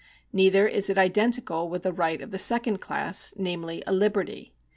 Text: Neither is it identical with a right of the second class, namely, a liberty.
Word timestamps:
Neither 0.33 0.65
is 0.67 0.89
it 0.89 0.97
identical 0.97 1.69
with 1.69 1.85
a 1.85 1.93
right 1.93 2.21
of 2.23 2.31
the 2.31 2.39
second 2.39 2.79
class, 2.79 3.35
namely, 3.37 3.83
a 3.85 3.93
liberty. 3.93 4.51